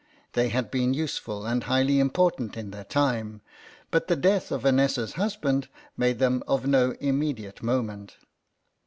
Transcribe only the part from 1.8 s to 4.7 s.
important in their time, but the death of